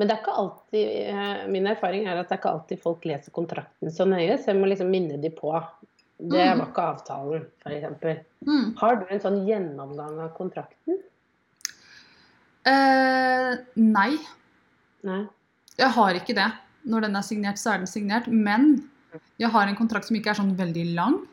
[0.00, 3.04] Men det er ikke alltid, eh, min erfaring er at det er ikke alltid folk
[3.04, 5.52] leser kontrakten så nøye, så jeg må liksom minne de på.
[6.20, 6.58] Det Mm.
[6.58, 8.24] var ikke avtalen, f.eks.
[8.46, 8.74] Mm.
[8.80, 10.98] Har du en sånn gjennomgang av kontrakten?
[12.68, 14.10] Eh, nei,
[15.06, 15.22] Nei.
[15.80, 16.48] jeg har ikke det.
[16.88, 18.26] Når den er signert, så er den signert.
[18.28, 18.88] Men
[19.40, 21.26] jeg har en kontrakt som ikke er sånn veldig lang.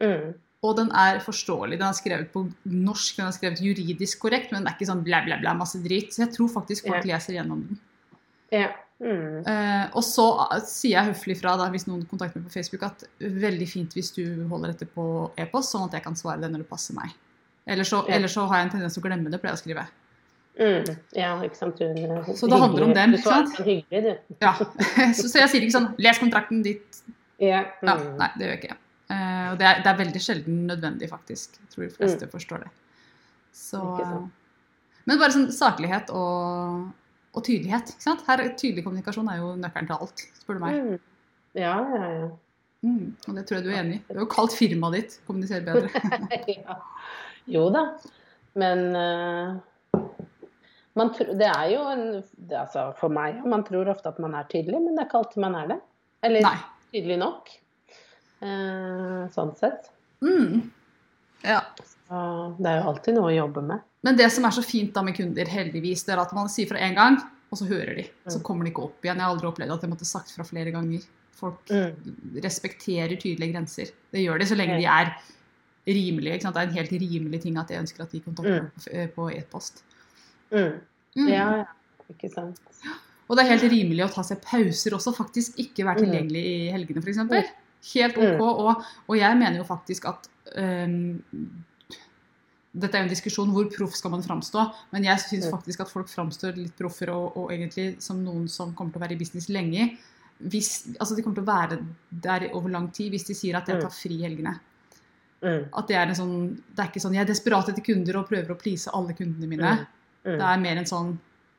[0.00, 0.34] Mm.
[0.62, 1.78] Og den er forståelig.
[1.78, 5.02] Den er skrevet på norsk, den er skrevet juridisk korrekt, men den er ikke sånn
[5.06, 6.10] blæ, blæ, blæ, masse drit.
[6.14, 7.80] Så jeg tror faktisk folk leser gjennom den.
[8.52, 8.68] Ja.
[9.02, 9.40] Mm.
[9.48, 12.84] Eh, og så eh, sier jeg høflig fra da, hvis noen kontakter meg på Facebook
[12.86, 15.06] at veldig fint hvis du holder dette på
[15.42, 17.10] e-post, sånn at jeg kan svare det når det passer meg.
[17.66, 18.14] Eller så, Ja.
[18.16, 19.86] eller så har jeg en tendens til å glemme det, pleier jeg å skrive.
[20.60, 20.96] Mm.
[21.16, 21.78] Ja, ikke sant.
[21.78, 23.56] Du, eh, Så det handler om dem, Du ikke sant?
[23.66, 24.36] hyggelig, du.
[24.42, 24.52] Ja.
[25.16, 27.02] Så, så jeg sier ikke sånn 'les kontrakten ditt'.
[27.40, 27.64] Ja.
[27.82, 28.16] Ja, Mm.
[28.18, 28.76] nei, det gjør jeg ikke.
[29.10, 31.58] Uh, og det er, det er veldig sjelden nødvendig, faktisk.
[31.58, 32.70] Jeg tror de fleste forstår det.
[33.52, 34.30] Så, Mm.
[35.06, 36.92] Men bare sånn saklighet og,
[37.32, 37.94] og tydelighet.
[37.94, 38.24] ikke sant?
[38.28, 40.78] Her, Tydelig kommunikasjon er jo nøkkelen til alt, spør du meg.
[40.78, 40.98] Mm.
[41.58, 42.30] Ja, ja, ja.
[42.82, 44.02] Mm, og det tror jeg du er enig i.
[44.08, 46.02] Du har jo kalt firmaet ditt 'kommuniser bedre'.
[46.56, 46.76] ja.
[47.46, 47.82] Jo da,
[48.58, 50.00] men uh,
[50.98, 54.34] man, tr- det er jo en det, altså For meg man tror ofte at man
[54.34, 55.78] er tydelig, men det er ikke alltid man er det.
[56.26, 56.56] Eller Nei.
[56.94, 57.54] tydelig nok.
[58.42, 59.92] Uh, sånn sett.
[60.22, 60.70] Mm.
[61.46, 61.62] Ja.
[61.78, 62.18] Så
[62.58, 63.86] det er jo alltid noe å jobbe med.
[64.04, 66.66] Men det som er så fint da med kunder, heldigvis, det er at man sier
[66.66, 67.18] fra én gang,
[67.52, 68.04] og så hører de.
[68.28, 68.42] Så Mm.
[68.42, 69.16] kommer de ikke opp igjen.
[69.16, 71.00] Jeg har aldri opplevd at jeg måtte sagt fra flere ganger.
[71.32, 72.40] Folk Mm.
[72.42, 73.90] respekterer tydelige grenser.
[74.12, 75.12] Det gjør de så lenge de er
[75.86, 76.38] rimelige.
[76.42, 79.28] Det er en helt rimelig ting at jeg ønsker at de kontakter meg på- på
[79.38, 79.82] e-post.
[80.52, 80.80] Mm.
[81.16, 81.28] Mm.
[81.28, 81.64] Ja, ja.
[82.10, 82.58] Ikke sant.
[83.28, 85.54] Og det er helt rimelig å ta seg pauser også, faktisk.
[85.58, 86.04] Ikke være Mm.
[86.10, 87.16] tilgjengelig i helgene, f.eks.
[87.94, 88.34] Helt Mm.
[88.34, 88.40] OK.
[88.40, 91.20] Og, og jeg mener jo faktisk at øhm,
[92.74, 95.50] Dette er jo en diskusjon hvor proff skal man framstå, men jeg syns Mm.
[95.52, 99.04] faktisk at folk framstår litt proffer og, og egentlig som noen som kommer til å
[99.04, 99.98] være i business lenge.
[100.42, 103.66] Hvis, altså De kommer til å være der over lang tid hvis de sier at
[103.68, 103.82] jeg Mm.
[103.82, 104.58] tar fri i helgene.
[105.42, 105.68] Mm.
[105.74, 108.28] At Det er en sånn, det er ikke sånn jeg er desperat etter kunder og
[108.28, 109.62] prøver å please alle kundene mine.
[109.62, 109.86] Mm.
[110.24, 110.38] Mm.
[110.38, 111.18] Det er mer en sånn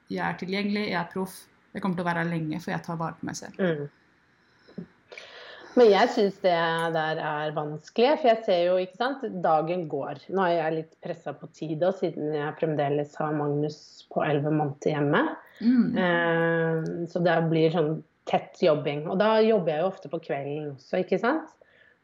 [0.09, 2.83] jeg er tilgjengelig, jeg er proff, jeg kommer til å være her lenge, for jeg
[2.83, 3.89] tar vare på meg selv.
[5.73, 5.79] Mm.
[5.81, 6.53] Men jeg syns det
[6.93, 10.21] der er vanskelig, for jeg ser jo, ikke sant, dagen går.
[10.29, 13.79] Nå er jeg litt pressa på tid da, siden jeg fremdeles har Magnus
[14.13, 15.23] på elleve måneder hjemme.
[15.63, 15.97] Mm.
[15.97, 17.95] Eh, så det blir sånn
[18.29, 19.07] tett jobbing.
[19.09, 21.49] Og da jobber jeg jo ofte på kvelden også, ikke sant.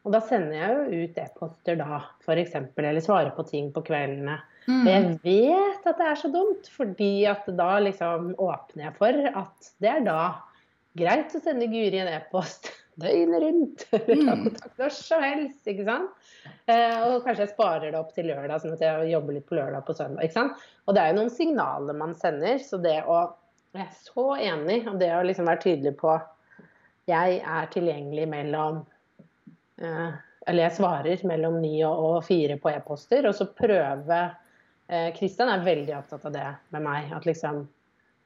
[0.04, 4.38] Og da sender jeg jo ut e-poster da, f.eks., eller svarer på ting på kveldene.
[4.70, 5.16] Og jeg Mm.
[5.24, 9.88] vet at det er så dumt, fordi at da liksom åpner jeg for at det
[9.90, 10.20] er da
[10.96, 12.70] greit å sende Guri en e-post
[13.02, 13.84] døgnet rundt.
[13.96, 14.44] Eller ta Mm.
[14.44, 16.30] kontakt når som helst, ikke sant.
[16.70, 19.58] Eh, og kanskje jeg sparer det opp til lørdag, sånn at jeg jobber litt på
[19.58, 20.22] lørdag på søndag.
[20.24, 20.64] ikke sant.
[20.86, 23.20] Og det er jo noen signaler man sender, så det å
[23.72, 26.16] Jeg er så enig, og det å liksom være tydelig på
[27.06, 28.80] Jeg er tilgjengelig mellom
[29.78, 30.10] eh,
[30.46, 34.18] Eller jeg svarer mellom ni og fire på e-poster, og så prøve
[34.88, 37.12] eh, Kristian er veldig opptatt av det med meg.
[37.14, 37.68] At liksom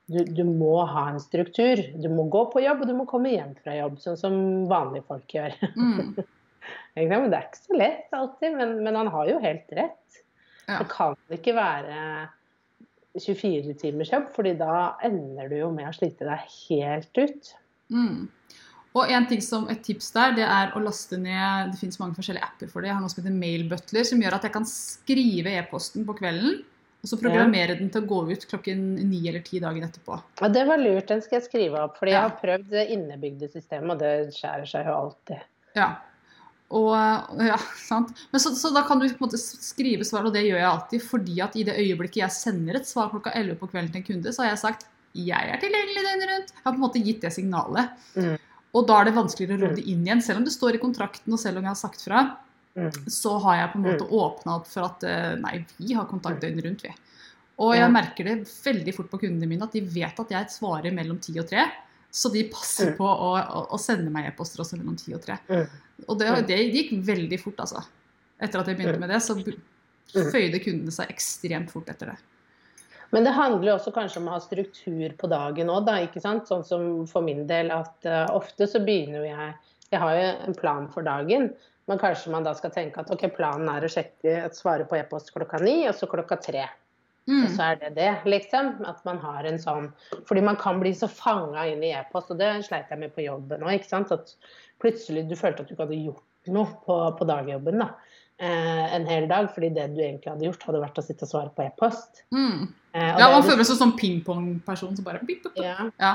[0.06, 1.80] du, du må ha en struktur.
[2.00, 4.38] Du må gå på jobb, og du må komme hjem fra jobb, sånn som
[4.70, 5.58] vanlige folk gjør.
[5.76, 6.14] Mm.
[6.94, 10.20] Det er ikke så lett alltid, men, men han har jo helt rett.
[10.68, 10.78] Ja.
[10.78, 11.96] Det kan ikke være
[13.18, 17.50] 24 timers jobb, fordi da ender du jo med å slite deg helt ut.
[17.92, 18.28] Mm.
[18.94, 22.16] Og en ting som Et tips der, det er å laste ned Det finnes mange
[22.16, 22.88] forskjellige apper for det.
[22.88, 26.16] Jeg har noe som heter Mail Butler, som gjør at jeg kan skrive e-posten på
[26.20, 26.62] kvelden.
[27.04, 28.78] Og så programmere den til å gå ut klokken
[29.10, 30.16] ni eller ti dagen etterpå.
[30.40, 31.98] Ja, det var lurt, den skal jeg skrive opp.
[32.00, 32.22] Fordi Ja.
[32.22, 35.42] jeg har prøvd det innebygde systemet, og det skjærer seg jo alltid.
[35.76, 35.90] Ja.
[36.72, 36.94] Og,
[37.44, 37.58] ja,
[37.90, 38.14] sant?
[38.32, 40.70] Men så, så da kan du på en måte skrive svar, og det gjør jeg
[40.70, 41.04] alltid.
[41.10, 44.08] Fordi at i det øyeblikket jeg sender et svar klokka 11 på kvelden til en
[44.08, 46.48] kunde, så har jeg sagt jeg er tilgjengelig døgnet rundt.
[46.56, 47.92] Jeg har på en måte gitt det signalet.
[48.16, 48.32] Mm.
[48.74, 50.24] Og da er det vanskeligere å råde det inn igjen.
[50.24, 52.24] Selv om det står i kontrakten, og selv om jeg har sagt fra,
[52.76, 52.90] Mm.
[53.06, 56.40] så har jeg på en måte åpna opp for at eh, nei, vi har kontakt
[56.42, 56.90] døgnet rundt, vi.
[57.62, 60.90] Og jeg merker det veldig fort på kundene mine at de vet at jeg svarer
[60.92, 61.68] mellom ti og tre.
[62.10, 62.96] Så de passer Mm.
[62.98, 65.38] på å, å, å sende meg e-poster også mellom ti og tre.
[65.48, 65.66] Mm.
[66.08, 66.46] Og det, Mm.
[66.46, 67.84] det gikk veldig fort, altså.
[68.40, 69.00] Etter at jeg begynte Mm.
[69.00, 70.30] med det, så Mm.
[70.32, 72.16] føyde kundene seg ekstremt fort etter det.
[73.12, 75.92] Men det handler jo også kanskje om å ha struktur på dagen òg, da.
[76.02, 76.48] Ikke sant?
[76.48, 79.54] Sånn som for min del at uh, ofte så begynner jeg
[79.94, 81.50] Jeg har jo en plan for dagen,
[81.88, 85.32] men kanskje man da skal tenke at ok, planen er å sjekke, svare på e-post
[85.34, 86.66] klokka ni, og så klokka tre.
[87.28, 87.46] Mm.
[87.46, 88.74] Og så er det det, liksom.
[88.84, 89.86] At man har en sånn
[90.28, 93.24] Fordi man kan bli så fanga inn i e-post, og det sleit jeg med på
[93.24, 93.86] jobben òg.
[94.12, 94.34] At
[94.82, 97.94] plutselig du følte at du ikke hadde gjort noe på, på dagjobben, da.
[98.36, 101.30] Eh, en hel dag, fordi det du egentlig hadde gjort, hadde vært å sitte og
[101.30, 102.24] svare på e-post.
[102.34, 102.66] Mm.
[102.92, 105.62] Eh, Ja, man føler seg som pingpong-person som bare bip, bip, bip.
[105.64, 105.88] Ja.
[106.02, 106.14] Ja.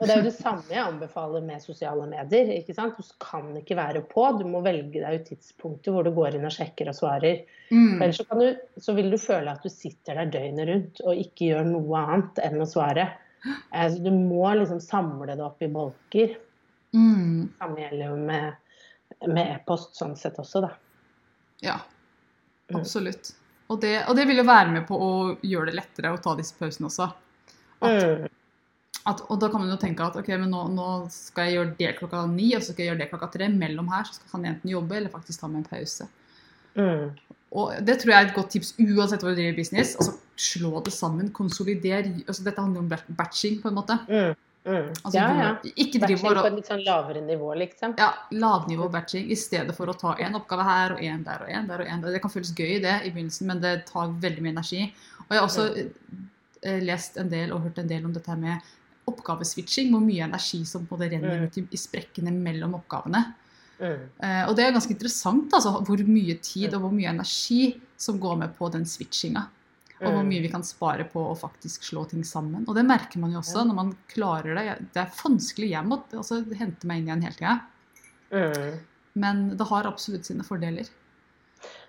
[0.00, 2.48] Og det er jo det samme jeg anbefaler med sosiale medier.
[2.58, 2.96] ikke sant?
[2.98, 6.44] Du kan ikke være på, du må velge deg ut tidspunktet hvor du går inn
[6.48, 7.44] og sjekker og svarer.
[7.70, 8.02] Mm.
[8.02, 8.48] Ellers så, kan du,
[8.82, 12.42] så vil du føle at du sitter der døgnet rundt og ikke gjør noe annet
[12.42, 13.06] enn å svare.
[13.46, 16.34] Eh, Så du må liksom samle det opp i bolker.
[16.94, 17.48] Mm.
[17.60, 18.52] Samme gjelder jo med,
[19.30, 20.74] med e-post sånn sett også, da.
[21.62, 21.78] Ja,
[22.64, 22.78] Mm.
[22.80, 23.34] absolutt.
[23.68, 25.08] Og det, og det vil jo være med på å
[25.44, 27.10] gjøre det lettere å ta disse pausene også.
[27.84, 28.28] At, Mm.
[29.04, 31.72] At, og da kan man jo tenke at ok, men nå, nå skal jeg gjøre
[31.78, 33.48] det klokka ni, og så skal jeg gjøre det klokka tre.
[33.52, 36.06] Mellom her så skal jeg enten jobbe eller faktisk ta med en pause.
[36.74, 37.10] Mm.
[37.54, 39.92] Og det tror jeg er et godt tips uansett hva du driver i business.
[40.00, 42.08] altså Slå det sammen, konsolider.
[42.24, 43.98] altså Dette handler om batching, på en måte.
[44.08, 44.32] Mm.
[44.64, 44.88] Mm.
[45.04, 45.48] Altså, ja, ja.
[45.76, 47.92] Ikke driv Batching på et litt sånn lavere nivå, liksom.
[48.00, 51.50] ja, lavnivå batching i stedet for å ta én oppgave her og én der og
[51.52, 51.84] én der.
[51.84, 52.16] og en der.
[52.16, 54.86] Det kan føles gøy det i begynnelsen, men det tar veldig mye energi.
[55.26, 58.40] Og jeg har også eh, lest en del og hørt en del om dette her
[58.40, 58.72] med
[59.10, 59.90] oppgaveswitching.
[59.92, 61.44] Hvor mye energi som på en renner Mm.
[61.46, 63.24] ut i, i sprekkene mellom oppgavene.
[63.80, 64.08] Mm.
[64.22, 68.18] Eh, og det er ganske interessant altså, hvor mye tid og hvor mye energi som
[68.20, 69.46] går med på den switchinga.
[70.00, 70.28] Og hvor Mm.
[70.28, 72.64] mye vi kan spare på å faktisk slå ting sammen.
[72.68, 74.88] Og det merker man jo også når man klarer det.
[74.92, 75.70] Det er vanskelig.
[75.70, 77.60] Jeg må altså, hente meg inn igjen hele tida.
[78.32, 78.78] Mm.
[79.16, 80.88] Men det har absolutt sine fordeler.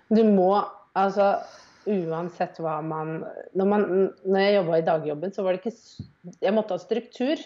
[0.08, 1.42] Du må altså
[1.86, 3.20] uansett hva man
[3.54, 3.86] Når, man,
[4.24, 7.42] når jeg jobba i dagjobben, så var det ikke Jeg måtte ha struktur,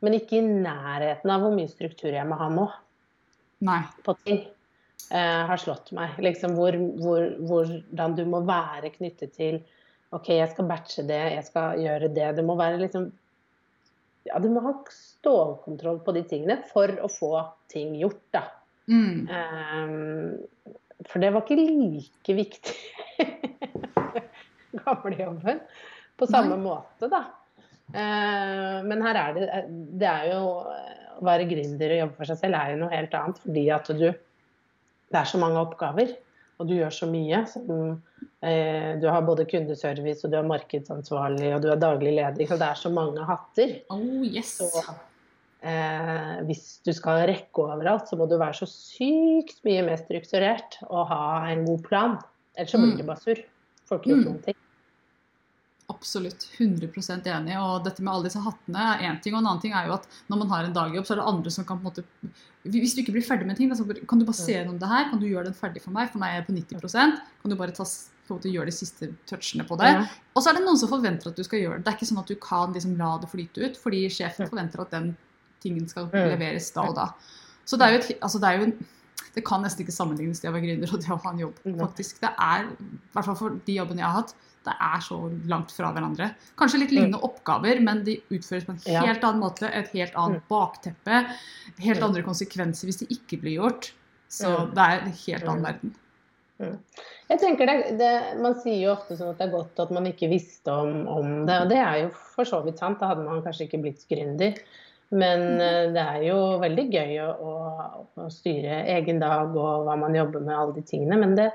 [0.00, 2.66] men ikke i nærheten av hvor mye struktur jeg må ha nå
[3.66, 3.82] Nei.
[4.06, 4.44] på ting.
[5.10, 6.14] Eh, har slått meg.
[6.22, 9.58] Liksom hvor, hvor, hvordan du må være knyttet til
[10.14, 12.30] OK, jeg skal batche det, jeg skal gjøre det.
[12.38, 13.10] Du må være liksom
[14.28, 17.32] Ja, du må ha stålkontroll på de tingene for å få
[17.72, 18.42] ting gjort, da.
[18.90, 19.28] Mm.
[19.32, 20.74] Ehm,
[21.08, 22.76] for det var ikke like viktig
[24.84, 25.60] gamlejobben
[26.20, 26.64] på samme Nei.
[26.64, 27.24] måte, da.
[27.96, 29.46] Ehm, men her er det
[29.98, 30.42] Det er jo
[31.18, 33.40] Å være gründer og jobbe for seg selv er jo noe helt annet.
[33.44, 36.14] Fordi at du Det er så mange oppgaver,
[36.60, 37.40] og du gjør så mye.
[38.46, 42.46] Eh, du har både kundeservice, og du er markedsansvarlig, og du er daglig leder.
[42.46, 43.74] Så det er så mange hatter.
[43.90, 44.54] Oh yes.
[44.62, 44.84] Så
[45.62, 50.78] eh, hvis du skal rekke overalt, så må du være så sykt mye mer strukturert
[50.88, 52.18] og ha en god plan.
[52.56, 52.96] Ellers så blir Mm.
[52.98, 53.44] det bare surr.
[53.86, 54.24] Folk gjør Mm.
[54.24, 54.54] noen ting.
[55.90, 56.44] Absolutt.
[56.56, 57.56] 100% enig.
[57.58, 59.34] Og dette med alle disse hattene er én ting.
[59.34, 61.26] Og en annen ting er jo at når man har en dagjobb, så er det
[61.26, 62.04] andre som kan på en måte
[62.62, 65.08] Hvis du ikke blir ferdig med ting, så kan du bare se gjennom det her.
[65.10, 66.10] Kan du gjøre den ferdig for meg?
[66.10, 67.82] For nå er jeg på 90% Kan du bare ta,
[68.30, 70.08] måte, gjøre de siste touchene på det?
[70.36, 71.84] Og så er det noen som forventer at du skal gjøre det.
[71.84, 74.80] Det er ikke sånn at du kan liksom la det flyte ut, fordi sjefen forventer
[74.80, 75.16] at den
[75.60, 76.30] tingen skal Mm.
[76.34, 77.08] leveres da og da.
[77.64, 78.72] Så det er jo et, altså det er jo
[79.34, 81.54] det kan nesten ikke sammenlignes det å være gründer og det å ha en jobb.
[81.78, 82.18] Faktisk.
[82.20, 85.18] Det er, i hvert fall for de jobbene jeg har hatt, det er så
[85.48, 86.34] langt fra hverandre.
[86.58, 89.70] Kanskje litt lignende oppgaver, men de utføres på en helt annen måte.
[89.72, 91.20] Et helt annet bakteppe.
[91.78, 92.04] Helt Mm.
[92.08, 93.92] andre konsekvenser hvis de ikke blir gjort.
[94.28, 94.74] Så Mm.
[94.74, 95.64] det er en helt annen Mm.
[95.64, 95.94] verden.
[97.30, 100.04] Jeg tenker det, det, Man sier jo ofte sånn at det er godt at man
[100.10, 102.98] ikke visste om, om det, og det er jo for så vidt sant.
[103.00, 104.58] Da hadde man kanskje ikke blitt gründer.
[105.10, 107.54] Men eh, det er jo veldig gøy å,
[108.14, 111.18] å, styre egen dag og hva man jobber med, alle de tingene.
[111.18, 111.48] Men det,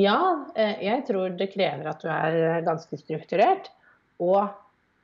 [0.00, 0.16] ja,
[0.56, 3.68] eh, jeg tror det krever at du er ganske strukturert,
[4.22, 4.48] og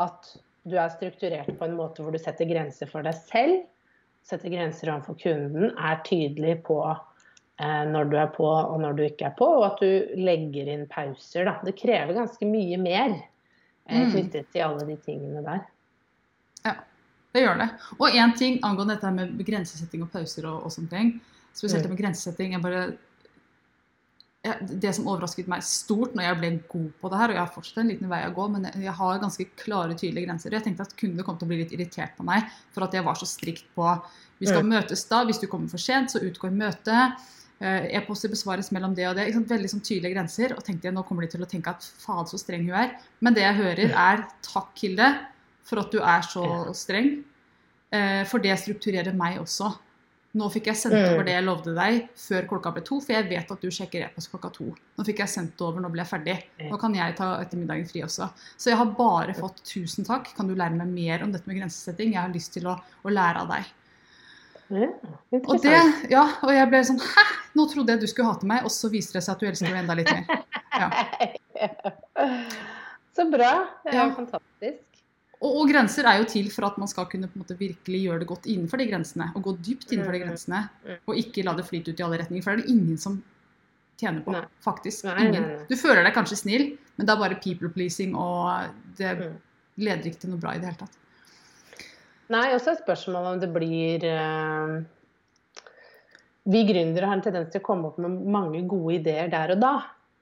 [0.00, 0.32] at
[0.64, 3.64] du er strukturert på en måte hvor du setter grenser for deg selv,
[4.24, 9.04] setter grenser overfor kunden, er tydelig på eh, når du er på og når du
[9.04, 11.44] ikke er på, og at du legger inn pauser.
[11.50, 11.58] Da.
[11.66, 13.28] Det krever ganske mye mer eh,
[13.92, 14.12] Mm.
[14.14, 15.64] knyttet til alle de tingene der.
[17.32, 17.68] Det gjør det.
[17.98, 21.14] Og én ting angående dette med grensesetting og pauser og, og sånne ting.
[21.52, 21.88] Spesielt Mm.
[21.88, 22.52] det med grensesetting.
[22.52, 22.82] Jeg bare,
[24.82, 27.54] det som overrasket meg stort når jeg ble god på det her, og jeg har
[27.54, 30.56] fortsatt en liten vei å gå, men jeg, har ganske klare, tydelige grenser.
[30.56, 33.06] Jeg tenkte at kundene kom til å bli litt irritert på meg for at jeg
[33.06, 33.86] var så strikt på
[34.42, 35.22] Vi skal møtes da.
[35.24, 37.20] Hvis du kommer for sent, så utgår møtet.
[37.62, 39.28] Eh, E-poster besvares mellom det og det.
[39.30, 40.56] Veldig sånn tydelige grenser.
[40.56, 42.96] Og tenkte jeg, nå kommer de til å tenke at faen, så streng hun er.
[43.22, 45.12] Men det jeg hører, er takk, Hilde,
[45.64, 46.44] for at du er så
[46.74, 47.24] streng.
[47.92, 49.70] Eh, For det strukturerer meg også.
[50.34, 51.12] Nå fikk jeg sendt Mm.
[51.12, 54.06] over det jeg lovde deg før klokka ble to, for jeg vet at du sjekker
[54.06, 54.64] e-post klokka to.
[54.96, 56.36] Nå fikk jeg sendt det over, nå ble jeg ferdig.
[56.70, 58.30] Nå kan jeg ta ettermiddagen fri også.
[58.56, 60.34] Så jeg har bare fått tusen takk.
[60.34, 62.14] Kan du lære meg mer om dette med grensesetting?
[62.14, 63.64] Jeg har lyst til å, å lære av deg.
[64.72, 64.88] Ja,
[65.44, 67.24] Og det, ja, og jeg ble sånn Hæ?
[67.54, 69.68] Nå trodde jeg du skulle hate meg, og så viser det seg at du elsker
[69.68, 70.24] meg enda litt mer.
[70.72, 70.88] Ja.
[73.12, 73.50] Så bra.
[73.84, 74.14] Det er Ja.
[74.16, 74.91] fantastisk.
[75.42, 78.00] Og, og grenser er jo til for at man skal kunne på en måte virkelig
[78.04, 79.26] gjøre det godt innenfor de grensene.
[79.34, 80.26] Og gå dypt innenfor de Mm.
[80.28, 80.60] grensene.
[80.86, 80.98] Mm.
[81.10, 82.42] Og ikke la det flyte ut i alle retninger.
[82.44, 83.16] For det er det ingen som
[83.98, 84.32] tjener på.
[84.36, 84.44] Nei.
[84.62, 85.04] Faktisk.
[85.04, 85.42] Nei, Ingen.
[85.42, 85.64] nei.
[85.68, 86.64] Du føler deg kanskje snill,
[86.96, 89.36] men det er bare people pleasing, og det Mm.
[89.78, 90.96] leder ikke til noe bra i det hele tatt.
[92.30, 94.82] Nei, også et spørsmål om det blir uh...
[96.44, 99.60] Vi gründere har en tendens til å komme opp med mange gode ideer der og
[99.60, 99.72] da.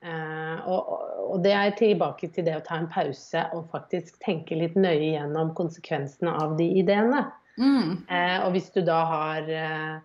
[0.02, 0.86] Eh, og,
[1.34, 5.10] og det er tilbake til det å ta en pause og faktisk tenke litt nøye
[5.16, 7.26] gjennom konsekvensene av de ideene.
[7.60, 7.98] Mm.
[8.08, 9.98] Eh, og hvis du da har eh,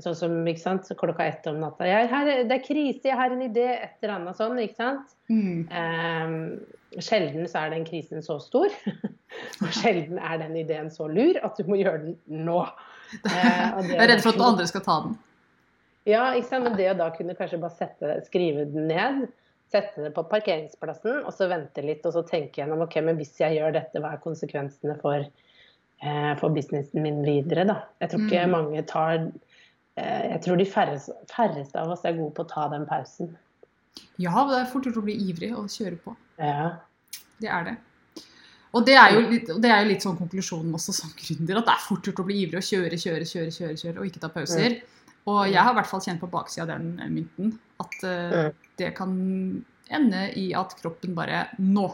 [0.00, 3.18] sånn som ikke sant, klokka ett om natta jeg, her, er- Det er krise, jeg
[3.18, 4.56] har en idé, et eller annet sånn.
[4.62, 5.12] ikke sant?
[5.28, 5.66] Mm.
[5.68, 8.72] Eh, sjelden så er den krisen så stor.
[9.64, 12.16] Og sjelden er den ideen så lur at du må gjøre den
[12.48, 12.62] nå.
[13.28, 15.14] Eh, Jeg er redd for at noen andre skal ta den.
[16.08, 16.64] Ja, ikke sant?
[16.66, 19.26] men det å da kunne kanskje bare sette, skrive den ned,
[19.72, 23.34] sette det på parkeringsplassen, og så vente litt og så tenke gjennom ok, men hvis
[23.40, 25.24] jeg gjør dette, hva er konsekvensene for,
[26.02, 27.64] eh, for businessen min videre?
[27.68, 27.78] da?
[28.00, 28.50] Jeg tror ikke Mm.
[28.50, 29.14] mange tar
[29.96, 33.34] eh, Jeg tror de færreste, færreste av oss er gode på å ta den pausen.
[34.18, 36.16] Ja, det er fort gjort å bli ivrig og kjøre på.
[36.38, 36.78] Ja.
[37.40, 37.76] Det er det.
[38.72, 41.66] Og det er jo litt, det er jo litt sånn konklusjonen også som gründer, at
[41.66, 44.22] det er fort gjort å bli ivrig og kjøre, kjøre, kjøre, kjøre, kjøre og ikke
[44.22, 44.78] ta pauser.
[45.30, 48.54] Og jeg har i hvert fall kjent på baksida av den mynten at eh, Mm.
[48.80, 49.12] det kan
[49.92, 51.86] ende i at kroppen bare Nå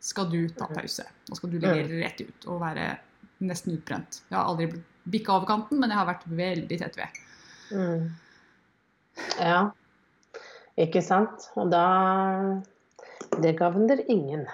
[0.00, 1.04] skal du ta pause.
[1.30, 2.98] Nå skal du levere rett ut og være
[3.40, 4.20] nesten utbrent.
[4.30, 4.68] Jeg har aldri
[5.08, 7.18] bikka over kanten, men jeg har vært veldig tett ved.
[7.72, 8.10] Mm.
[9.40, 9.70] Ja.
[10.78, 11.48] Ikke sant?
[11.56, 12.60] Og da
[13.40, 14.46] Det gagner ingen.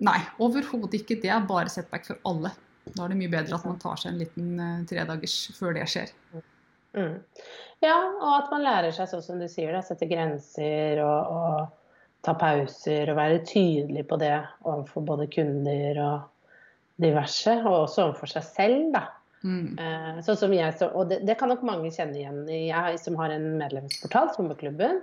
[0.00, 1.16] Nei, overhodet ikke.
[1.20, 2.52] Det er bare setback for alle.
[2.94, 5.88] Da er det mye bedre at man tar seg en liten eh, tredagers før det
[5.90, 6.12] skjer.
[6.96, 7.20] Mm.
[7.80, 12.24] Ja, og at man lærer seg sånn som du sier, da, sette grenser og, og
[12.26, 14.34] ta pauser og være tydelig på det
[14.66, 16.26] overfor både kunder og
[17.00, 19.06] diverse, og også overfor seg selv, da.
[19.40, 19.78] Mm.
[19.80, 22.42] Eh, sånn som jeg, så, og det, det kan nok mange kjenne igjen.
[22.50, 25.00] Jeg som har en medlemsportal, Sommerklubben.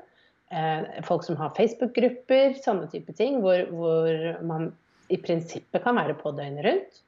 [0.54, 4.70] Eh, folk som har Facebook-grupper, sånne type ting, hvor, hvor man
[5.10, 7.02] i prinsippet kan være på døgnet rundt.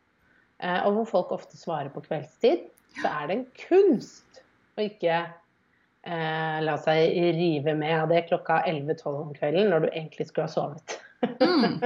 [0.60, 2.65] Eh, og hvor folk ofte svarer på kveldstid.
[3.00, 4.42] Så er det en kunst
[4.80, 9.89] å ikke eh, la seg rive med av det klokka 11-12 om kvelden, når du
[9.92, 11.00] egentlig skulle ha sovet.
[11.44, 11.80] Mm.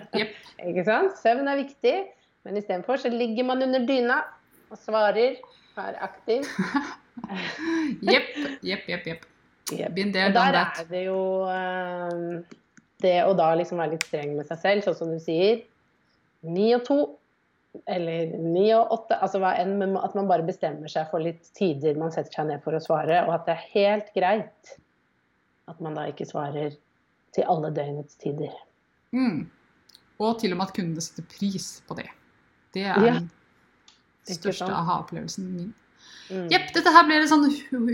[0.70, 1.16] Ikke sant?
[1.20, 1.94] Søvn er viktig,
[2.46, 4.22] men istedenfor så ligger man under dyna
[4.70, 5.40] og svarer,
[5.76, 6.46] er aktiv.
[8.12, 8.28] Jepp,
[8.64, 9.06] jepp, jepp.
[9.08, 9.24] jepp.
[9.72, 9.94] Yep.
[9.96, 12.42] Been there, Og der er det jo eh,
[13.02, 15.64] det å da liksom være litt streng med seg selv, sånn som du sier.
[16.46, 16.98] Ni og to,
[17.86, 19.18] eller ni og åtte.
[19.22, 22.50] Altså hva enn, men at man bare bestemmer seg for litt tider man setter seg
[22.50, 24.76] ned for å svare, og at det er helt greit
[25.70, 26.76] at man da ikke svarer
[27.36, 28.52] til alle døgnets tider.
[29.16, 29.46] Mm.
[30.22, 32.06] Og til og med at kundene setter pris på det.
[32.76, 33.16] Det er Ja.
[34.26, 35.74] den største aha-opplevelsen min.
[36.30, 36.48] Mm.
[36.50, 37.44] Jepp, dette her blir en sånn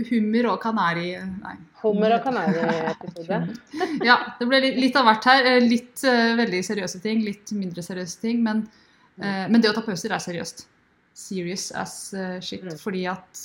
[0.09, 1.11] hummer og kanari...
[1.43, 1.53] Nei.
[1.83, 3.41] Hummer og kanari-episode.
[4.07, 5.45] Ja, det ble litt, litt av hvert her.
[5.51, 8.41] Eh, Litt uh, veldig seriøse ting, litt mindre seriøse ting.
[8.45, 8.63] Men,
[9.21, 10.65] eh, men det å ta pauser er seriøst.
[11.17, 12.63] Serious as eh, shit.
[12.65, 12.77] Mm.
[12.81, 13.43] Fordi at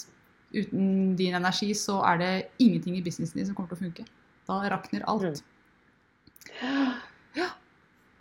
[0.54, 2.32] uten din energi så er det
[2.64, 4.06] ingenting i businessen din som kommer til å funke.
[4.48, 5.42] Da rakner alt.
[7.36, 7.50] ja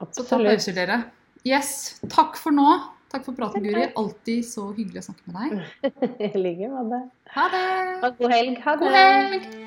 [0.01, 0.51] Så ta Absolutt.
[0.51, 1.01] pauser, dere.
[1.47, 2.67] Yes, takk for nå.
[3.07, 3.85] Takk for praten, Guri.
[3.95, 5.87] Alltid så hyggelig å snakke med deg.
[6.27, 7.05] I like måte.
[7.37, 7.63] Ha det!
[8.01, 8.59] Og God helg.
[8.65, 8.83] Ha det.
[8.83, 9.66] God helg!